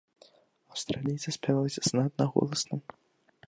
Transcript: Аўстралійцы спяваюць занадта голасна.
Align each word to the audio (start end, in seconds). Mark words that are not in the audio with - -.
Аўстралійцы 0.75 1.35
спяваюць 1.37 1.85
занадта 1.91 2.23
голасна. 2.39 2.75